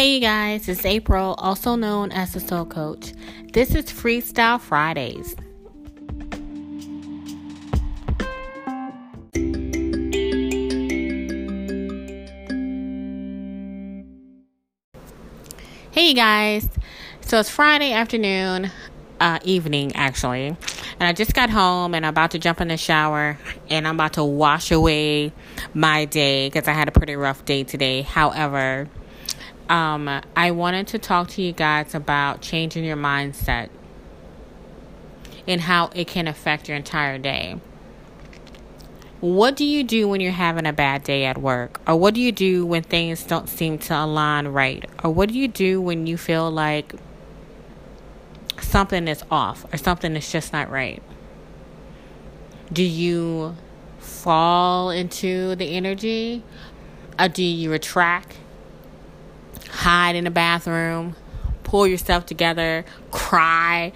Hey, 0.00 0.14
you 0.14 0.20
guys, 0.20 0.66
it's 0.66 0.86
April, 0.86 1.34
also 1.36 1.76
known 1.76 2.10
as 2.10 2.32
the 2.32 2.40
Soul 2.40 2.64
Coach. 2.64 3.12
This 3.52 3.74
is 3.74 3.84
Freestyle 3.84 4.58
Fridays. 4.58 5.36
Hey, 15.90 16.08
you 16.08 16.14
guys. 16.14 16.66
So 17.20 17.38
it's 17.38 17.50
Friday 17.50 17.92
afternoon, 17.92 18.70
uh, 19.20 19.38
evening 19.44 19.94
actually, 19.96 20.46
and 20.46 20.56
I 21.00 21.12
just 21.12 21.34
got 21.34 21.50
home 21.50 21.94
and 21.94 22.06
I'm 22.06 22.10
about 22.14 22.30
to 22.30 22.38
jump 22.38 22.62
in 22.62 22.68
the 22.68 22.78
shower 22.78 23.36
and 23.68 23.86
I'm 23.86 23.96
about 23.96 24.14
to 24.14 24.24
wash 24.24 24.70
away 24.70 25.34
my 25.74 26.06
day 26.06 26.48
because 26.48 26.68
I 26.68 26.72
had 26.72 26.88
a 26.88 26.90
pretty 26.90 27.16
rough 27.16 27.44
day 27.44 27.64
today. 27.64 28.00
However, 28.00 28.88
um, 29.70 30.20
I 30.34 30.50
wanted 30.50 30.88
to 30.88 30.98
talk 30.98 31.28
to 31.30 31.42
you 31.42 31.52
guys 31.52 31.94
about 31.94 32.42
changing 32.42 32.84
your 32.84 32.96
mindset 32.96 33.70
and 35.46 35.60
how 35.60 35.90
it 35.94 36.08
can 36.08 36.26
affect 36.26 36.68
your 36.68 36.76
entire 36.76 37.18
day. 37.18 37.60
What 39.20 39.54
do 39.54 39.64
you 39.64 39.84
do 39.84 40.08
when 40.08 40.20
you're 40.20 40.32
having 40.32 40.66
a 40.66 40.72
bad 40.72 41.04
day 41.04 41.24
at 41.24 41.38
work? 41.38 41.80
Or 41.86 41.94
what 41.94 42.14
do 42.14 42.20
you 42.20 42.32
do 42.32 42.66
when 42.66 42.82
things 42.82 43.22
don't 43.22 43.48
seem 43.48 43.78
to 43.78 43.94
align 43.96 44.48
right? 44.48 44.84
Or 45.04 45.12
what 45.12 45.28
do 45.28 45.38
you 45.38 45.46
do 45.46 45.80
when 45.80 46.06
you 46.06 46.16
feel 46.18 46.50
like 46.50 46.92
something 48.60 49.06
is 49.06 49.22
off 49.30 49.72
or 49.72 49.76
something 49.76 50.16
is 50.16 50.32
just 50.32 50.52
not 50.52 50.68
right? 50.68 51.00
Do 52.72 52.82
you 52.82 53.56
fall 54.00 54.90
into 54.90 55.54
the 55.54 55.76
energy? 55.76 56.42
Or 57.18 57.28
do 57.28 57.44
you 57.44 57.70
retract 57.70 58.36
hide 59.68 60.16
in 60.16 60.24
the 60.24 60.30
bathroom, 60.30 61.16
pull 61.64 61.86
yourself 61.86 62.26
together, 62.26 62.84
cry. 63.10 63.92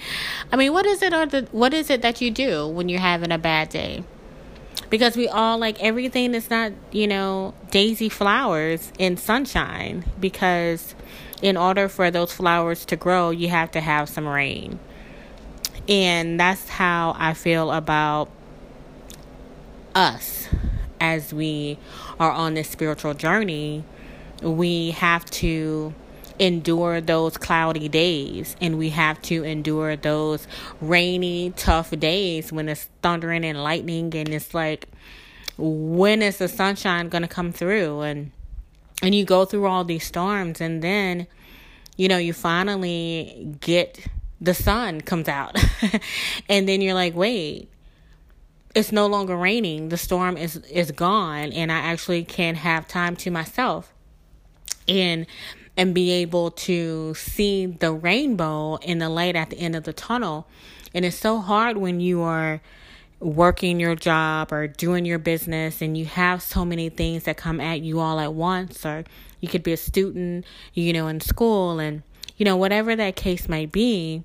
I 0.53 0.57
mean, 0.57 0.73
what 0.73 0.87
is 0.87 1.03
it 1.03 1.13
or 1.13 1.27
the 1.27 1.49
what 1.51 1.75
is 1.75 1.91
it 1.91 2.03
that 2.03 2.21
you 2.21 2.31
do 2.31 2.69
when 2.69 2.89
you're 2.89 3.01
having 3.01 3.33
a 3.33 3.39
bad 3.39 3.69
day? 3.69 4.05
Because 4.91 5.17
we 5.17 5.29
all 5.29 5.59
like 5.59 5.83
everything 5.83 6.35
is 6.35 6.51
not, 6.51 6.73
you 6.93 7.07
know, 7.07 7.55
daisy 7.71 8.09
flowers 8.09 8.93
in 8.99 9.17
sunshine 9.17 10.05
because 10.21 10.95
in 11.43 11.57
order 11.57 11.89
for 11.89 12.11
those 12.11 12.33
flowers 12.33 12.85
to 12.87 12.97
grow, 12.97 13.31
you 13.31 13.49
have 13.49 13.71
to 13.73 13.81
have 13.81 14.09
some 14.09 14.27
rain. 14.27 14.79
And 15.89 16.39
that's 16.39 16.69
how 16.69 17.15
I 17.19 17.35
feel 17.35 17.71
about 17.71 18.31
us 19.95 20.49
as 21.01 21.35
we 21.35 21.79
are 22.19 22.31
on 22.31 22.55
this 22.55 22.69
spiritual 22.69 23.15
journey 23.15 23.85
we 24.43 24.93
have 24.93 25.25
to 25.27 25.95
endure 26.39 27.01
those 27.01 27.37
cloudy 27.37 27.89
days 27.89 28.57
and 28.61 28.77
we 28.77 28.91
have 28.91 29.21
to 29.23 29.45
endure 29.45 29.97
those 29.97 30.49
rainy, 30.81 31.53
tough 31.57 31.91
days 31.99 32.53
when 32.53 32.69
it's 32.69 32.89
thundering 33.03 33.45
and 33.45 33.63
lightning 33.63 34.15
and 34.15 34.29
it's 34.31 34.55
like 34.55 34.89
when 35.57 36.23
is 36.23 36.39
the 36.39 36.49
sunshine 36.49 37.09
going 37.09 37.23
to 37.23 37.29
come 37.29 37.53
through? 37.53 38.01
And 38.01 38.33
and 39.03 39.15
you 39.15 39.25
go 39.25 39.45
through 39.45 39.67
all 39.67 39.85
these 39.85 40.05
storms 40.05 40.61
and 40.61 40.83
then 40.83 41.27
you 41.97 42.09
know 42.09 42.19
you 42.19 42.33
finally 42.33 43.57
get 43.61 44.05
the 44.41 44.55
sun 44.55 45.01
comes 45.01 45.29
out. 45.29 45.57
And 46.49 46.69
then 46.69 46.81
you're 46.81 46.95
like 46.95 47.15
wait 47.15 47.71
it's 48.75 48.91
no 48.91 49.07
longer 49.07 49.37
raining. 49.37 49.91
The 49.91 49.97
storm 49.97 50.37
is 50.37 50.57
is 50.57 50.91
gone 50.91 51.53
and 51.53 51.71
i 51.71 51.77
actually 51.77 52.25
can 52.25 52.57
have 52.57 52.89
time 52.89 53.15
to 53.17 53.31
myself 53.31 53.94
and 54.89 55.27
and 55.77 55.95
be 55.95 56.11
able 56.11 56.53
to 56.53 57.15
see 57.15 57.67
the 57.67 57.93
rainbow 57.93 58.77
in 58.77 58.99
the 58.99 59.09
light 59.09 59.35
at 59.35 59.51
the 59.51 59.59
end 59.59 59.75
of 59.75 59.85
the 59.85 59.93
tunnel. 59.93 60.47
And 60.95 61.05
it's 61.05 61.19
so 61.19 61.41
hard 61.41 61.77
when 61.77 61.99
you 61.99 62.23
are 62.23 62.61
working 63.19 63.81
your 63.81 63.97
job 63.97 64.53
or 64.53 64.69
doing 64.69 65.05
your 65.05 65.19
business 65.19 65.83
and 65.83 65.97
you 65.99 66.05
have 66.05 66.43
so 66.43 66.65
many 66.65 66.91
things 66.91 67.25
that 67.25 67.37
come 67.37 67.61
at 67.61 67.81
you 67.81 67.99
all 67.99 68.21
at 68.21 68.35
once 68.35 68.87
or 68.87 69.05
you 69.41 69.49
could 69.49 69.65
be 69.65 69.73
a 69.73 69.77
student, 69.77 70.45
you 70.75 70.93
know, 70.93 71.09
in 71.09 71.21
school 71.21 71.81
and 71.81 72.03
you 72.37 72.45
know 72.45 72.57
whatever 72.57 72.95
that 72.95 73.17
case 73.17 73.49
might 73.49 73.73
be 73.73 74.23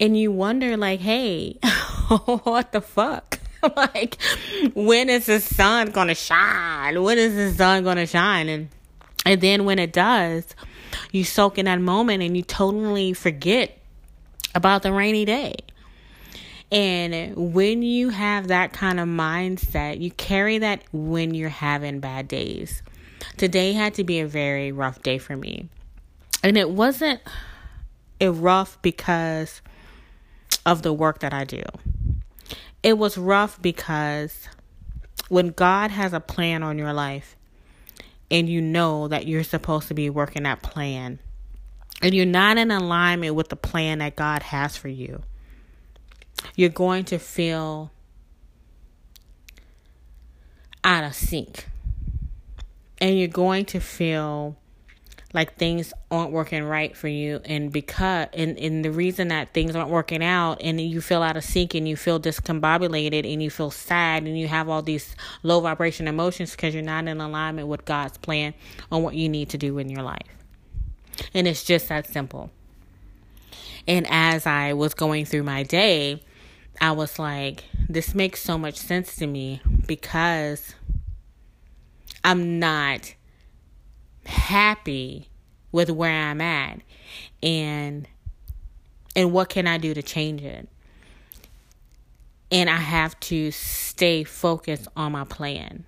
and 0.00 0.18
you 0.18 0.30
wonder 0.30 0.76
like, 0.76 1.00
"Hey, 1.00 1.54
what 2.44 2.72
the 2.72 2.80
fuck?" 2.80 3.40
like 3.76 4.18
when 4.74 5.08
is 5.08 5.26
the 5.26 5.40
sun 5.40 5.90
going 5.90 6.08
to 6.08 6.14
shine? 6.14 7.02
When 7.02 7.18
is 7.18 7.34
the 7.34 7.56
sun 7.56 7.84
going 7.84 7.96
to 7.96 8.06
shine? 8.06 8.48
And 8.48 8.68
and 9.26 9.40
then 9.40 9.64
when 9.64 9.80
it 9.80 9.92
does, 9.92 10.46
you 11.10 11.24
soak 11.24 11.58
in 11.58 11.66
that 11.66 11.80
moment 11.80 12.22
and 12.22 12.36
you 12.36 12.42
totally 12.42 13.12
forget 13.12 13.76
about 14.54 14.82
the 14.82 14.92
rainy 14.92 15.24
day. 15.24 15.56
And 16.70 17.34
when 17.36 17.82
you 17.82 18.10
have 18.10 18.48
that 18.48 18.72
kind 18.72 19.00
of 19.00 19.08
mindset, 19.08 20.00
you 20.00 20.12
carry 20.12 20.58
that 20.58 20.82
when 20.92 21.34
you're 21.34 21.48
having 21.48 21.98
bad 21.98 22.28
days. 22.28 22.82
Today 23.36 23.72
had 23.72 23.94
to 23.94 24.04
be 24.04 24.20
a 24.20 24.26
very 24.26 24.70
rough 24.70 25.02
day 25.02 25.18
for 25.18 25.36
me. 25.36 25.68
And 26.42 26.56
it 26.56 26.70
wasn't 26.70 27.20
a 28.20 28.30
rough 28.30 28.80
because 28.80 29.60
of 30.64 30.82
the 30.82 30.92
work 30.92 31.18
that 31.20 31.34
I 31.34 31.44
do. 31.44 31.62
It 32.82 32.96
was 32.96 33.18
rough 33.18 33.60
because 33.60 34.48
when 35.28 35.48
God 35.48 35.90
has 35.90 36.12
a 36.12 36.20
plan 36.20 36.62
on 36.62 36.78
your 36.78 36.92
life, 36.92 37.36
and 38.30 38.48
you 38.48 38.60
know 38.60 39.08
that 39.08 39.26
you're 39.26 39.44
supposed 39.44 39.88
to 39.88 39.94
be 39.94 40.10
working 40.10 40.42
that 40.44 40.62
plan 40.62 41.18
and 42.02 42.14
you're 42.14 42.26
not 42.26 42.58
in 42.58 42.70
alignment 42.70 43.34
with 43.34 43.48
the 43.48 43.56
plan 43.56 43.98
that 43.98 44.16
God 44.16 44.42
has 44.44 44.76
for 44.76 44.88
you, 44.88 45.22
you're 46.54 46.68
going 46.68 47.04
to 47.06 47.18
feel 47.18 47.90
out 50.84 51.04
of 51.04 51.14
sync. 51.14 51.66
And 52.98 53.18
you're 53.18 53.28
going 53.28 53.66
to 53.66 53.80
feel 53.80 54.56
like 55.32 55.56
things 55.56 55.92
aren't 56.10 56.30
working 56.30 56.64
right 56.64 56.96
for 56.96 57.08
you 57.08 57.40
and 57.44 57.72
because 57.72 58.28
and, 58.32 58.56
and 58.58 58.84
the 58.84 58.90
reason 58.90 59.28
that 59.28 59.52
things 59.52 59.74
aren't 59.74 59.90
working 59.90 60.22
out 60.22 60.60
and 60.62 60.80
you 60.80 61.00
feel 61.00 61.22
out 61.22 61.36
of 61.36 61.44
sync 61.44 61.74
and 61.74 61.88
you 61.88 61.96
feel 61.96 62.18
discombobulated 62.20 63.30
and 63.30 63.42
you 63.42 63.50
feel 63.50 63.70
sad 63.70 64.22
and 64.22 64.38
you 64.38 64.48
have 64.48 64.68
all 64.68 64.82
these 64.82 65.14
low 65.42 65.60
vibration 65.60 66.08
emotions 66.08 66.52
because 66.52 66.72
you're 66.72 66.82
not 66.82 67.06
in 67.08 67.20
alignment 67.20 67.68
with 67.68 67.84
God's 67.84 68.16
plan 68.18 68.54
on 68.90 69.02
what 69.02 69.14
you 69.14 69.28
need 69.28 69.50
to 69.50 69.58
do 69.58 69.78
in 69.78 69.88
your 69.88 70.02
life. 70.02 70.28
And 71.34 71.46
it's 71.46 71.64
just 71.64 71.88
that 71.88 72.06
simple. 72.06 72.50
And 73.88 74.06
as 74.08 74.46
I 74.46 74.72
was 74.72 74.94
going 74.94 75.24
through 75.24 75.42
my 75.44 75.62
day, 75.62 76.22
I 76.80 76.92
was 76.92 77.18
like, 77.18 77.64
this 77.88 78.14
makes 78.14 78.42
so 78.42 78.58
much 78.58 78.76
sense 78.76 79.16
to 79.16 79.26
me 79.26 79.60
because 79.86 80.74
I'm 82.24 82.58
not 82.58 83.15
happy 84.26 85.28
with 85.72 85.90
where 85.90 86.12
I'm 86.12 86.40
at 86.40 86.80
and 87.42 88.08
and 89.14 89.32
what 89.32 89.48
can 89.48 89.66
I 89.66 89.78
do 89.78 89.94
to 89.94 90.02
change 90.02 90.42
it? 90.42 90.68
And 92.50 92.68
I 92.68 92.76
have 92.76 93.18
to 93.20 93.50
stay 93.50 94.24
focused 94.24 94.88
on 94.94 95.12
my 95.12 95.24
plan. 95.24 95.84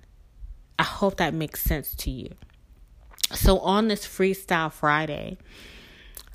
I 0.79 0.83
hope 0.83 1.19
that 1.19 1.35
makes 1.35 1.61
sense 1.63 1.95
to 1.97 2.11
you. 2.11 2.31
So 3.33 3.59
on 3.59 3.89
this 3.89 4.07
freestyle 4.07 4.73
Friday, 4.73 5.37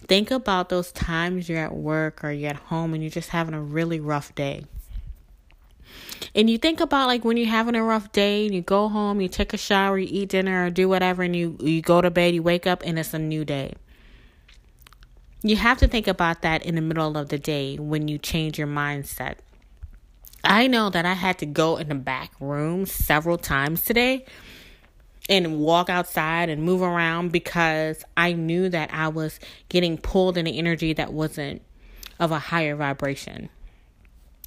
think 0.08 0.30
about 0.30 0.70
those 0.70 0.92
times 0.92 1.50
you're 1.50 1.58
at 1.58 1.74
work 1.74 2.24
or 2.24 2.32
you're 2.32 2.52
at 2.52 2.58
home 2.58 2.94
and 2.94 3.02
you're 3.02 3.10
just 3.10 3.30
having 3.30 3.56
a 3.56 3.62
really 3.62 4.00
rough 4.00 4.36
day. 4.36 4.66
And 6.36 6.50
you 6.50 6.58
think 6.58 6.80
about 6.80 7.08
like 7.08 7.24
when 7.24 7.38
you're 7.38 7.48
having 7.48 7.76
a 7.76 7.84
rough 7.84 8.12
day 8.12 8.46
and 8.46 8.56
you 8.56 8.62
go 8.62 8.90
home, 8.90 9.22
you 9.22 9.28
take 9.28 9.54
a 9.54 9.58
shower, 9.58 9.98
you 9.98 10.08
eat 10.10 10.30
dinner 10.30 10.66
or 10.66 10.70
do 10.70 10.90
whatever 10.90 11.24
and 11.24 11.36
you 11.36 11.58
you 11.60 11.82
go 11.82 12.02
to 12.02 12.12
bed, 12.12 12.34
you 12.34 12.44
wake 12.44 12.68
up 12.68 12.84
and 12.86 12.98
it's 12.98 13.14
a 13.14 13.20
new 13.20 13.46
day. 13.46 13.74
You 15.42 15.58
have 15.58 15.78
to 15.80 15.88
think 15.88 16.08
about 16.08 16.42
that 16.42 16.66
in 16.66 16.76
the 16.76 16.82
middle 16.82 17.18
of 17.18 17.30
the 17.30 17.38
day 17.38 17.76
when 17.78 18.08
you 18.08 18.18
change 18.18 18.58
your 18.58 18.68
mindset. 18.68 19.36
I 20.44 20.68
know 20.68 20.90
that 20.90 21.06
I 21.06 21.14
had 21.14 21.38
to 21.40 21.46
go 21.46 21.78
in 21.78 21.90
the 21.90 21.96
back 21.96 22.32
room 22.40 22.86
several 22.86 23.38
times 23.38 23.84
today 23.84 24.26
and 25.30 25.60
walk 25.60 25.90
outside 25.90 26.50
and 26.50 26.64
move 26.64 26.82
around 26.82 27.32
because 27.32 28.04
I 28.18 28.34
knew 28.34 28.70
that 28.70 28.94
I 28.94 29.08
was 29.08 29.40
getting 29.70 29.98
pulled 29.98 30.38
in 30.38 30.48
an 30.48 30.54
energy 30.54 30.94
that 30.94 31.14
wasn't 31.14 31.62
of 32.20 32.32
a 32.32 32.40
higher 32.40 32.76
vibration. 32.76 33.50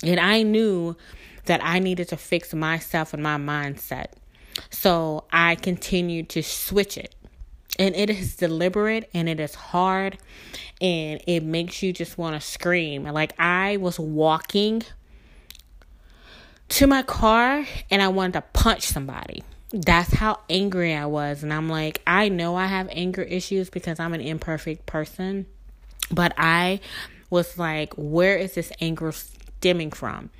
And 0.02 0.20
I 0.20 0.42
knew 0.42 0.96
that 1.46 1.60
I 1.64 1.78
needed 1.78 2.08
to 2.08 2.16
fix 2.16 2.54
myself 2.54 3.12
and 3.14 3.22
my 3.22 3.36
mindset. 3.36 4.06
So 4.70 5.24
I 5.32 5.54
continued 5.56 6.28
to 6.30 6.42
switch 6.42 6.96
it. 6.96 7.14
And 7.78 7.94
it 7.94 8.08
is 8.08 8.36
deliberate 8.36 9.10
and 9.12 9.28
it 9.28 9.38
is 9.38 9.54
hard 9.54 10.16
and 10.80 11.20
it 11.26 11.42
makes 11.42 11.82
you 11.82 11.92
just 11.92 12.16
want 12.16 12.34
to 12.34 12.40
scream. 12.40 13.04
Like 13.04 13.38
I 13.38 13.76
was 13.76 13.98
walking 13.98 14.82
to 16.70 16.86
my 16.86 17.02
car 17.02 17.66
and 17.90 18.00
I 18.00 18.08
wanted 18.08 18.32
to 18.34 18.40
punch 18.52 18.82
somebody. 18.82 19.42
that's 19.72 20.12
how 20.14 20.40
angry 20.48 20.94
I 20.94 21.06
was. 21.06 21.42
And 21.42 21.52
I'm 21.52 21.68
like, 21.68 22.00
I 22.06 22.28
know 22.28 22.56
I 22.56 22.66
have 22.66 22.88
anger 22.90 23.22
issues 23.22 23.68
because 23.68 23.98
I'm 24.00 24.14
an 24.14 24.20
imperfect 24.20 24.86
person. 24.86 25.46
But 26.10 26.32
I 26.38 26.80
was 27.30 27.58
like, 27.58 27.92
where 27.96 28.36
is 28.36 28.54
this 28.54 28.72
anger 28.80 29.12
stemming 29.66 29.90
from? 29.90 30.30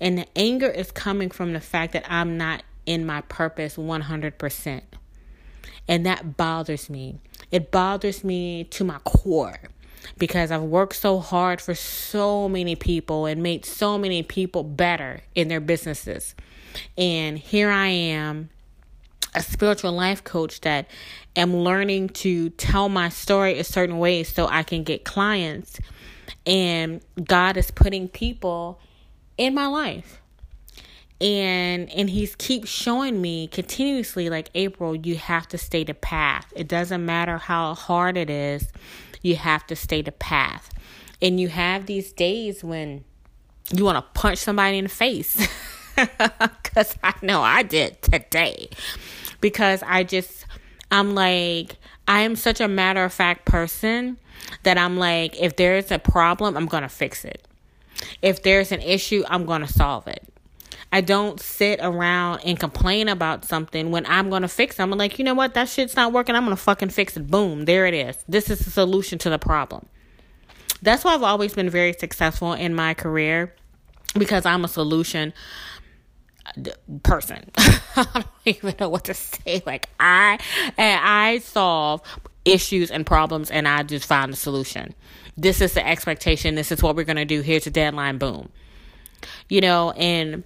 And 0.00 0.16
the 0.16 0.26
anger 0.34 0.68
is 0.68 0.90
coming 0.90 1.30
from 1.30 1.52
the 1.52 1.60
fact 1.60 1.92
that 1.92 2.04
I'm 2.08 2.38
not 2.38 2.62
in 2.86 3.04
my 3.04 3.20
purpose 3.22 3.76
100%. 3.76 4.82
And 5.86 6.06
that 6.06 6.38
bothers 6.38 6.88
me. 6.88 7.18
It 7.50 7.70
bothers 7.70 8.24
me 8.24 8.64
to 8.64 8.84
my 8.84 8.98
core 9.04 9.60
because 10.16 10.50
I've 10.50 10.62
worked 10.62 10.96
so 10.96 11.18
hard 11.18 11.60
for 11.60 11.74
so 11.74 12.48
many 12.48 12.74
people 12.74 13.26
and 13.26 13.42
made 13.42 13.66
so 13.66 13.98
many 13.98 14.22
people 14.22 14.62
better 14.62 15.20
in 15.34 15.48
their 15.48 15.60
businesses. 15.60 16.34
And 16.96 17.36
here 17.38 17.68
I 17.68 17.88
am, 17.88 18.48
a 19.34 19.42
spiritual 19.42 19.92
life 19.92 20.24
coach 20.24 20.62
that 20.62 20.88
am 21.36 21.54
learning 21.54 22.08
to 22.08 22.48
tell 22.50 22.88
my 22.88 23.10
story 23.10 23.58
a 23.58 23.64
certain 23.64 23.98
way 23.98 24.22
so 24.22 24.46
I 24.46 24.62
can 24.62 24.84
get 24.84 25.04
clients. 25.04 25.78
And 26.46 27.00
God 27.24 27.56
is 27.56 27.70
putting 27.70 28.08
people 28.08 28.80
in 29.36 29.54
my 29.54 29.66
life. 29.66 30.20
And 31.20 31.90
and 31.90 32.08
he's 32.08 32.34
keeps 32.34 32.70
showing 32.70 33.20
me 33.20 33.46
continuously 33.48 34.30
like 34.30 34.48
April, 34.54 34.96
you 34.96 35.16
have 35.16 35.46
to 35.48 35.58
stay 35.58 35.84
the 35.84 35.92
path. 35.92 36.50
It 36.56 36.66
doesn't 36.66 37.04
matter 37.04 37.36
how 37.36 37.74
hard 37.74 38.16
it 38.16 38.30
is 38.30 38.68
you 39.22 39.36
have 39.36 39.66
to 39.66 39.76
stay 39.76 40.02
the 40.02 40.12
path. 40.12 40.70
And 41.20 41.38
you 41.38 41.48
have 41.48 41.86
these 41.86 42.12
days 42.12 42.64
when 42.64 43.04
you 43.72 43.84
want 43.84 43.96
to 43.96 44.20
punch 44.20 44.38
somebody 44.38 44.78
in 44.78 44.84
the 44.84 44.90
face. 44.90 45.48
Because 46.62 46.96
I 47.02 47.12
know 47.20 47.42
I 47.42 47.62
did 47.62 48.00
today. 48.00 48.70
Because 49.42 49.82
I 49.86 50.02
just, 50.02 50.46
I'm 50.90 51.14
like, 51.14 51.76
I 52.10 52.22
am 52.22 52.34
such 52.34 52.60
a 52.60 52.66
matter 52.66 53.04
of 53.04 53.12
fact 53.12 53.44
person 53.44 54.18
that 54.64 54.76
I'm 54.76 54.98
like, 54.98 55.40
if 55.40 55.54
there's 55.54 55.92
a 55.92 55.98
problem, 56.00 56.56
I'm 56.56 56.66
going 56.66 56.82
to 56.82 56.88
fix 56.88 57.24
it. 57.24 57.46
If 58.20 58.42
there's 58.42 58.72
an 58.72 58.80
issue, 58.80 59.22
I'm 59.28 59.46
going 59.46 59.60
to 59.60 59.72
solve 59.72 60.08
it. 60.08 60.24
I 60.90 61.02
don't 61.02 61.38
sit 61.38 61.78
around 61.80 62.40
and 62.40 62.58
complain 62.58 63.08
about 63.08 63.44
something 63.44 63.92
when 63.92 64.06
I'm 64.06 64.28
going 64.28 64.42
to 64.42 64.48
fix 64.48 64.80
it. 64.80 64.82
I'm 64.82 64.90
like, 64.90 65.20
you 65.20 65.24
know 65.24 65.34
what? 65.34 65.54
That 65.54 65.68
shit's 65.68 65.94
not 65.94 66.12
working. 66.12 66.34
I'm 66.34 66.44
going 66.44 66.56
to 66.56 66.60
fucking 66.60 66.88
fix 66.88 67.16
it. 67.16 67.30
Boom. 67.30 67.64
There 67.66 67.86
it 67.86 67.94
is. 67.94 68.18
This 68.28 68.50
is 68.50 68.58
the 68.58 68.72
solution 68.72 69.16
to 69.20 69.30
the 69.30 69.38
problem. 69.38 69.86
That's 70.82 71.04
why 71.04 71.14
I've 71.14 71.22
always 71.22 71.54
been 71.54 71.70
very 71.70 71.92
successful 71.92 72.54
in 72.54 72.74
my 72.74 72.92
career 72.92 73.54
because 74.14 74.44
I'm 74.44 74.64
a 74.64 74.68
solution 74.68 75.32
person. 77.02 77.50
I 77.56 78.06
don't 78.14 78.26
even 78.44 78.74
know 78.78 78.88
what 78.88 79.04
to 79.04 79.14
say. 79.14 79.62
Like 79.66 79.88
I 79.98 80.38
and 80.76 81.00
I 81.02 81.38
solve 81.38 82.02
issues 82.44 82.90
and 82.90 83.04
problems 83.04 83.50
and 83.50 83.68
I 83.68 83.82
just 83.82 84.06
find 84.06 84.32
a 84.32 84.36
solution. 84.36 84.94
This 85.36 85.60
is 85.60 85.74
the 85.74 85.86
expectation. 85.86 86.54
This 86.54 86.72
is 86.72 86.82
what 86.82 86.96
we're 86.96 87.04
going 87.04 87.16
to 87.16 87.24
do. 87.24 87.40
Here's 87.40 87.66
a 87.66 87.70
deadline. 87.70 88.18
Boom. 88.18 88.50
You 89.48 89.60
know, 89.60 89.92
and 89.92 90.44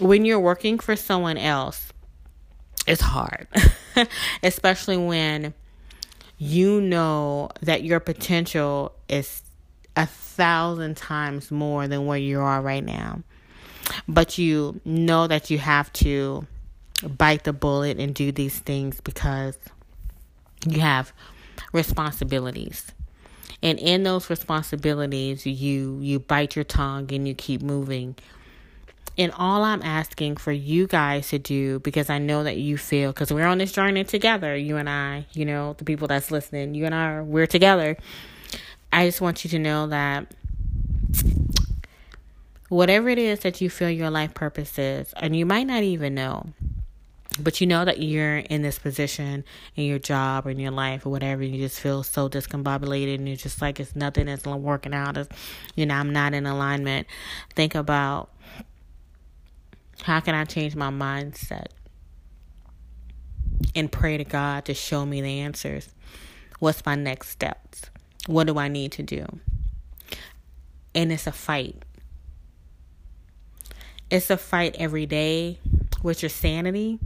when 0.00 0.24
you're 0.24 0.40
working 0.40 0.78
for 0.78 0.96
someone 0.96 1.36
else, 1.36 1.92
it's 2.86 3.00
hard, 3.00 3.46
especially 4.42 4.96
when 4.96 5.54
you 6.38 6.80
know 6.80 7.50
that 7.62 7.84
your 7.84 8.00
potential 8.00 8.92
is 9.08 9.42
a 9.96 10.06
thousand 10.06 10.96
times 10.96 11.50
more 11.50 11.86
than 11.88 12.06
where 12.06 12.18
you 12.18 12.40
are 12.40 12.60
right 12.60 12.84
now. 12.84 13.22
But 14.08 14.38
you 14.38 14.80
know 14.84 15.26
that 15.26 15.50
you 15.50 15.58
have 15.58 15.92
to 15.94 16.46
bite 17.02 17.44
the 17.44 17.52
bullet 17.52 17.98
and 17.98 18.14
do 18.14 18.32
these 18.32 18.58
things 18.58 19.00
because 19.00 19.58
you 20.66 20.80
have 20.80 21.12
responsibilities. 21.72 22.86
And 23.62 23.78
in 23.78 24.02
those 24.02 24.28
responsibilities, 24.30 25.46
you 25.46 25.98
you 26.00 26.20
bite 26.20 26.56
your 26.56 26.64
tongue 26.64 27.12
and 27.12 27.26
you 27.26 27.34
keep 27.34 27.62
moving 27.62 28.16
and 29.16 29.32
all 29.36 29.62
I'm 29.62 29.82
asking 29.82 30.36
for 30.38 30.50
you 30.50 30.86
guys 30.86 31.28
to 31.28 31.38
do, 31.38 31.78
because 31.80 32.10
I 32.10 32.18
know 32.18 32.42
that 32.42 32.56
you 32.56 32.76
feel, 32.76 33.12
because 33.12 33.32
we're 33.32 33.46
on 33.46 33.58
this 33.58 33.70
journey 33.70 34.02
together, 34.02 34.56
you 34.56 34.76
and 34.76 34.88
I, 34.88 35.26
you 35.32 35.44
know, 35.44 35.74
the 35.74 35.84
people 35.84 36.08
that's 36.08 36.30
listening, 36.30 36.74
you 36.74 36.84
and 36.84 36.94
I, 36.94 37.20
we're 37.20 37.46
together. 37.46 37.96
I 38.92 39.06
just 39.06 39.20
want 39.20 39.44
you 39.44 39.50
to 39.50 39.58
know 39.58 39.86
that 39.88 40.34
whatever 42.74 43.08
it 43.08 43.18
is 43.18 43.40
that 43.40 43.60
you 43.60 43.70
feel 43.70 43.88
your 43.88 44.10
life 44.10 44.34
purpose 44.34 44.78
is, 44.78 45.12
and 45.18 45.36
you 45.36 45.46
might 45.46 45.64
not 45.64 45.82
even 45.84 46.14
know, 46.14 46.44
but 47.38 47.60
you 47.60 47.66
know 47.66 47.84
that 47.84 48.00
you're 48.00 48.38
in 48.38 48.62
this 48.62 48.78
position 48.78 49.44
in 49.76 49.84
your 49.84 49.98
job 49.98 50.46
or 50.46 50.50
in 50.50 50.58
your 50.58 50.72
life 50.72 51.06
or 51.06 51.10
whatever, 51.10 51.42
you 51.42 51.58
just 51.58 51.78
feel 51.78 52.02
so 52.02 52.28
discombobulated 52.28 53.14
and 53.14 53.28
you're 53.28 53.36
just 53.36 53.62
like 53.62 53.78
it's 53.78 53.94
nothing 53.94 54.28
is 54.28 54.44
working 54.44 54.92
out. 54.92 55.16
It's, 55.16 55.28
you 55.76 55.86
know, 55.86 55.94
I'm 55.94 56.12
not 56.12 56.34
in 56.34 56.46
alignment. 56.46 57.06
Think 57.54 57.74
about 57.74 58.30
how 60.02 60.20
can 60.20 60.34
I 60.34 60.44
change 60.44 60.74
my 60.74 60.90
mindset? 60.90 61.66
And 63.76 63.90
pray 63.90 64.16
to 64.16 64.24
God 64.24 64.64
to 64.66 64.74
show 64.74 65.06
me 65.06 65.20
the 65.20 65.40
answers. 65.40 65.88
What's 66.58 66.84
my 66.84 66.96
next 66.96 67.28
steps? 67.28 67.82
What 68.26 68.46
do 68.48 68.58
I 68.58 68.68
need 68.68 68.92
to 68.92 69.02
do? 69.02 69.26
And 70.94 71.12
it's 71.12 71.26
a 71.26 71.32
fight. 71.32 71.82
It's 74.10 74.30
a 74.30 74.36
fight 74.36 74.76
every 74.78 75.06
day 75.06 75.58
with 76.02 76.22
your 76.22 76.30
sanity. 76.30 77.00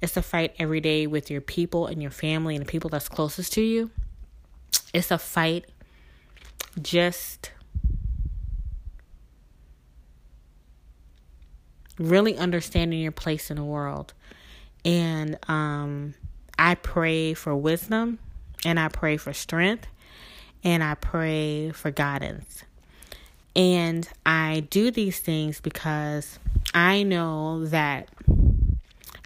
It's 0.00 0.16
a 0.16 0.22
fight 0.22 0.54
every 0.58 0.80
day 0.80 1.06
with 1.06 1.30
your 1.30 1.40
people 1.40 1.86
and 1.86 2.00
your 2.00 2.10
family 2.10 2.54
and 2.54 2.64
the 2.64 2.70
people 2.70 2.90
that's 2.90 3.08
closest 3.08 3.52
to 3.54 3.62
you. 3.62 3.90
It's 4.94 5.10
a 5.10 5.18
fight 5.18 5.66
just 6.80 7.52
really 11.98 12.36
understanding 12.36 13.00
your 13.00 13.12
place 13.12 13.50
in 13.50 13.56
the 13.56 13.64
world. 13.64 14.14
And 14.84 15.38
um, 15.48 16.14
I 16.58 16.76
pray 16.76 17.34
for 17.34 17.54
wisdom 17.54 18.18
and 18.64 18.78
I 18.78 18.88
pray 18.88 19.16
for 19.16 19.32
strength 19.32 19.86
and 20.62 20.82
I 20.82 20.94
pray 20.94 21.70
for 21.70 21.90
guidance. 21.90 22.64
And 23.56 24.08
I 24.24 24.66
do 24.70 24.90
these 24.90 25.18
things 25.18 25.60
because 25.60 26.38
I 26.74 27.02
know 27.02 27.66
that 27.66 28.08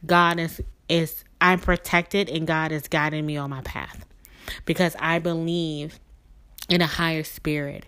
God 0.07 0.39
is 0.39 0.61
is 0.89 1.25
I'm 1.41 1.59
protected 1.59 2.29
and 2.29 2.47
God 2.47 2.73
is 2.73 2.89
guiding 2.89 3.27
me 3.27 3.37
on 3.37 3.51
my 3.51 3.63
path. 3.63 4.05
Because 4.65 4.97
I 4.99 5.19
believe 5.19 5.99
in 6.69 6.81
a 6.81 6.87
higher 6.87 7.25
spirit 7.25 7.87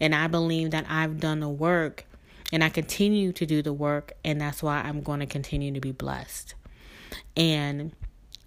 and 0.00 0.14
I 0.14 0.26
believe 0.26 0.70
that 0.70 0.86
I've 0.88 1.20
done 1.20 1.40
the 1.40 1.48
work 1.48 2.06
and 2.52 2.62
I 2.62 2.68
continue 2.68 3.32
to 3.32 3.46
do 3.46 3.62
the 3.62 3.72
work, 3.72 4.12
and 4.22 4.38
that's 4.38 4.62
why 4.62 4.82
I'm 4.82 5.00
going 5.00 5.20
to 5.20 5.26
continue 5.26 5.72
to 5.72 5.80
be 5.80 5.90
blessed. 5.90 6.54
And 7.34 7.92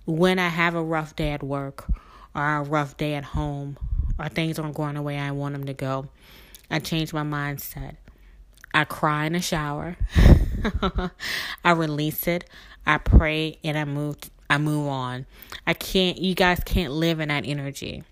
when 0.06 0.38
I 0.38 0.50
have 0.50 0.76
a 0.76 0.84
rough 0.84 1.16
day 1.16 1.32
at 1.32 1.42
work 1.42 1.86
or 2.36 2.58
a 2.58 2.62
rough 2.62 2.98
day 2.98 3.16
at 3.16 3.24
home 3.24 3.78
or 4.20 4.30
things 4.30 4.60
aren't 4.60 4.76
going 4.76 4.94
the 4.94 5.02
way 5.02 5.18
I 5.18 5.32
want 5.32 5.54
them 5.54 5.66
to 5.66 5.74
go, 5.74 6.08
I 6.70 6.80
change 6.80 7.14
my 7.14 7.24
mindset. 7.24 7.96
I 8.74 8.84
cry 8.84 9.26
in 9.26 9.34
the 9.34 9.42
shower. 9.42 9.98
I 11.64 11.72
release 11.72 12.28
it. 12.28 12.50
I 12.86 12.98
pray 12.98 13.58
and 13.64 13.78
I 13.78 13.86
move 13.86 14.18
I 14.50 14.58
move 14.58 14.88
on. 14.88 15.26
I 15.66 15.74
can't 15.74 16.18
you 16.18 16.36
guys 16.36 16.60
can't 16.66 16.92
live 16.92 17.20
in 17.20 17.30
that 17.30 17.46
energy. 17.46 18.04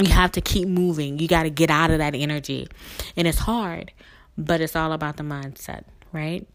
You 0.00 0.08
have 0.08 0.32
to 0.32 0.40
keep 0.40 0.68
moving. 0.68 1.18
You 1.18 1.28
got 1.28 1.44
to 1.44 1.50
get 1.50 1.70
out 1.70 1.90
of 1.90 1.98
that 1.98 2.14
energy. 2.14 2.68
And 3.16 3.26
it's 3.28 3.38
hard 3.38 3.92
but 4.36 4.60
it's 4.60 4.76
all 4.76 4.92
about 4.92 5.16
the 5.16 5.22
mindset, 5.22 5.84
right? 6.12 6.46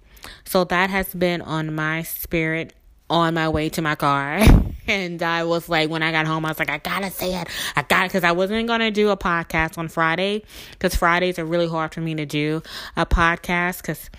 So 0.43 0.63
that 0.65 0.89
has 0.89 1.13
been 1.13 1.41
on 1.41 1.73
my 1.73 2.03
spirit 2.03 2.73
on 3.09 3.33
my 3.33 3.49
way 3.49 3.69
to 3.69 3.81
my 3.81 3.95
car. 3.95 4.41
and 4.87 5.21
I 5.21 5.43
was 5.43 5.69
like, 5.69 5.89
when 5.89 6.03
I 6.03 6.11
got 6.11 6.27
home, 6.27 6.45
I 6.45 6.49
was 6.49 6.59
like, 6.59 6.69
I 6.69 6.77
gotta 6.77 7.09
say 7.11 7.39
it. 7.39 7.47
I 7.75 7.83
got 7.83 8.05
it. 8.05 8.11
Cause 8.11 8.23
I 8.23 8.31
wasn't 8.31 8.67
gonna 8.67 8.91
do 8.91 9.09
a 9.09 9.17
podcast 9.17 9.77
on 9.77 9.87
Friday. 9.87 10.43
Cause 10.79 10.95
Fridays 10.95 11.39
are 11.39 11.45
really 11.45 11.67
hard 11.67 11.93
for 11.93 12.01
me 12.01 12.15
to 12.15 12.25
do 12.25 12.61
a 12.95 13.05
podcast. 13.05 13.83
Cause 13.83 14.09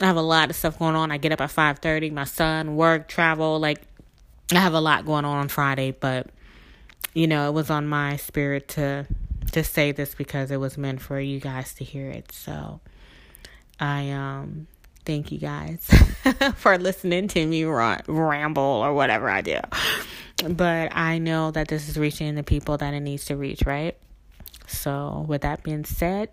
I 0.00 0.06
have 0.06 0.16
a 0.16 0.22
lot 0.22 0.50
of 0.50 0.56
stuff 0.56 0.78
going 0.78 0.96
on. 0.96 1.10
I 1.10 1.18
get 1.18 1.32
up 1.32 1.40
at 1.40 1.50
5.30, 1.50 2.12
my 2.12 2.24
son, 2.24 2.76
work, 2.76 3.08
travel. 3.08 3.58
Like, 3.58 3.82
I 4.52 4.58
have 4.58 4.74
a 4.74 4.80
lot 4.80 5.06
going 5.06 5.24
on 5.24 5.38
on 5.38 5.48
Friday. 5.48 5.92
But, 5.92 6.28
you 7.14 7.26
know, 7.26 7.48
it 7.48 7.52
was 7.52 7.70
on 7.70 7.86
my 7.86 8.16
spirit 8.16 8.68
to, 8.68 9.06
to 9.52 9.64
say 9.64 9.92
this 9.92 10.14
because 10.14 10.50
it 10.50 10.58
was 10.58 10.76
meant 10.76 11.00
for 11.00 11.20
you 11.20 11.40
guys 11.40 11.74
to 11.74 11.84
hear 11.84 12.10
it. 12.10 12.32
So, 12.32 12.80
I 13.80 14.10
um 14.10 14.66
thank 15.10 15.32
you 15.32 15.38
guys 15.38 15.84
for 16.54 16.78
listening 16.78 17.26
to 17.26 17.44
me 17.44 17.64
ramble 17.64 18.62
or 18.62 18.94
whatever 18.94 19.28
I 19.28 19.40
do. 19.40 19.58
But 20.48 20.94
I 20.94 21.18
know 21.18 21.50
that 21.50 21.66
this 21.66 21.88
is 21.88 21.98
reaching 21.98 22.36
the 22.36 22.44
people 22.44 22.78
that 22.78 22.94
it 22.94 23.00
needs 23.00 23.24
to 23.24 23.36
reach, 23.36 23.64
right? 23.66 23.96
So, 24.68 25.24
with 25.26 25.42
that 25.42 25.64
being 25.64 25.84
said, 25.84 26.28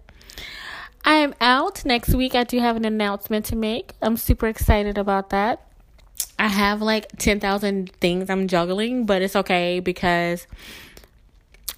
I 1.03 1.15
am 1.15 1.33
out. 1.41 1.85
Next 1.85 2.13
week, 2.13 2.35
I 2.35 2.43
do 2.43 2.59
have 2.59 2.75
an 2.75 2.85
announcement 2.85 3.45
to 3.45 3.55
make. 3.55 3.93
I'm 3.99 4.15
super 4.15 4.45
excited 4.45 4.99
about 4.99 5.31
that. 5.31 5.65
I 6.37 6.47
have 6.47 6.79
like 6.79 7.07
10,000 7.17 7.91
things 7.93 8.29
I'm 8.29 8.47
juggling, 8.47 9.07
but 9.07 9.23
it's 9.23 9.35
okay 9.35 9.79
because 9.79 10.45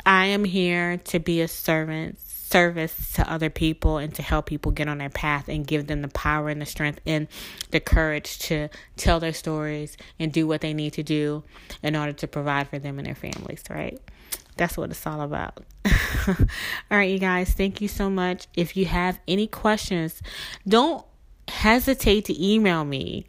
I 0.05 0.25
am 0.25 0.43
here 0.43 0.97
to 0.97 1.19
be 1.19 1.39
a 1.39 1.47
servant, 1.47 2.19
service 2.49 3.13
to 3.13 3.31
other 3.31 3.49
people 3.49 3.97
and 3.97 4.13
to 4.15 4.21
help 4.21 4.47
people 4.47 4.71
get 4.71 4.87
on 4.87 4.97
their 4.97 5.09
path 5.09 5.47
and 5.47 5.67
give 5.67 5.87
them 5.87 6.01
the 6.01 6.07
power 6.09 6.49
and 6.49 6.61
the 6.61 6.65
strength 6.65 6.99
and 7.05 7.27
the 7.71 7.79
courage 7.79 8.39
to 8.39 8.69
tell 8.97 9.19
their 9.19 9.33
stories 9.33 9.97
and 10.19 10.33
do 10.33 10.47
what 10.47 10.61
they 10.61 10.73
need 10.73 10.93
to 10.93 11.03
do 11.03 11.43
in 11.83 11.95
order 11.95 12.13
to 12.13 12.27
provide 12.27 12.67
for 12.67 12.79
them 12.79 12.97
and 12.97 13.07
their 13.07 13.15
families, 13.15 13.63
right? 13.69 13.99
That's 14.57 14.75
what 14.77 14.89
it's 14.89 15.05
all 15.07 15.21
about. 15.21 15.63
all 16.27 16.35
right, 16.89 17.09
you 17.09 17.19
guys, 17.19 17.51
thank 17.51 17.81
you 17.81 17.87
so 17.87 18.09
much. 18.09 18.47
If 18.55 18.75
you 18.75 18.85
have 18.85 19.19
any 19.27 19.47
questions, 19.47 20.21
don't 20.67 21.05
hesitate 21.47 22.25
to 22.25 22.45
email 22.45 22.83
me. 22.83 23.25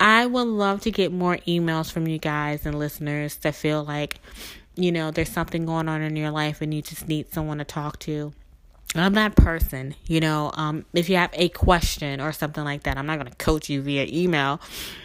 I 0.00 0.26
would 0.26 0.48
love 0.48 0.80
to 0.82 0.90
get 0.90 1.12
more 1.12 1.36
emails 1.46 1.92
from 1.92 2.08
you 2.08 2.18
guys 2.18 2.66
and 2.66 2.78
listeners 2.78 3.36
that 3.36 3.54
feel 3.54 3.84
like, 3.84 4.20
you 4.74 4.90
know, 4.90 5.10
there's 5.10 5.30
something 5.30 5.66
going 5.66 5.88
on 5.88 6.02
in 6.02 6.16
your 6.16 6.30
life 6.30 6.60
and 6.60 6.74
you 6.74 6.82
just 6.82 7.06
need 7.06 7.32
someone 7.32 7.58
to 7.58 7.64
talk 7.64 7.98
to. 8.00 8.32
I'm 8.94 9.14
that 9.14 9.36
person, 9.36 9.94
you 10.06 10.20
know. 10.20 10.50
Um, 10.54 10.84
if 10.92 11.08
you 11.08 11.16
have 11.16 11.30
a 11.32 11.48
question 11.48 12.20
or 12.20 12.32
something 12.32 12.62
like 12.62 12.82
that, 12.82 12.98
I'm 12.98 13.06
not 13.06 13.18
going 13.18 13.30
to 13.30 13.36
coach 13.36 13.70
you 13.70 13.80
via 13.80 14.06
email. 14.08 14.60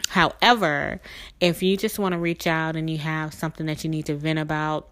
However, 0.10 1.00
if 1.40 1.64
you 1.64 1.78
just 1.78 1.98
want 1.98 2.14
to 2.14 2.20
reach 2.20 2.48
out 2.48 2.76
and 2.76 2.90
you 2.90 2.98
have 2.98 3.34
something 3.34 3.66
that 3.68 3.84
you 3.84 3.90
need 3.90 4.06
to 4.08 4.16
vent 4.16 4.40
about, 4.40 4.92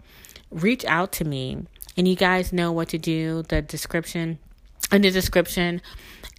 reach 0.50 0.86
out 0.86 1.12
to 1.14 1.25
me. 1.25 1.66
And 1.98 2.08
you 2.08 2.16
guys 2.16 2.54
know 2.54 2.72
what 2.72 2.90
to 2.90 2.98
do. 2.98 3.44
The 3.44 3.62
description 3.62 4.40
in 4.92 5.02
the 5.02 5.12
description 5.12 5.82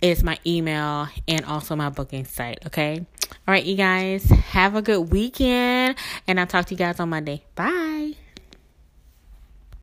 is 0.03 0.23
my 0.23 0.39
email 0.47 1.09
and 1.27 1.45
also 1.45 1.77
my 1.77 1.89
booking 1.89 2.25
site. 2.25 2.65
Okay. 2.67 3.05
All 3.49 3.53
right, 3.53 3.65
you 3.65 3.77
guys, 3.77 4.25
have 4.25 4.77
a 4.77 4.83
good 4.83 5.13
weekend, 5.13 5.97
and 6.27 6.39
I'll 6.39 6.47
talk 6.47 6.67
to 6.67 6.75
you 6.75 6.79
guys 6.79 7.01
on 7.01 7.09
Monday. 7.09 7.45
Bye. 7.55 8.15